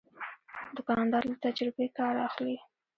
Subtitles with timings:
[0.75, 2.57] دوکاندار له تجربې کار اخلي.